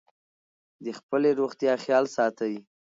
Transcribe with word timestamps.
د 0.85 0.87
خپلې 0.99 1.29
روغتیا 1.39 1.73
خیال 1.83 2.05
ساتئ. 2.15 2.53